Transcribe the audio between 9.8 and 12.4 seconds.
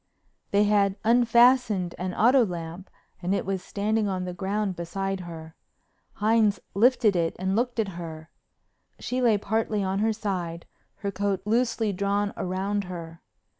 on her side, her coat loosely drawn